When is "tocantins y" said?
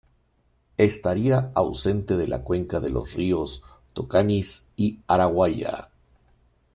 3.93-4.99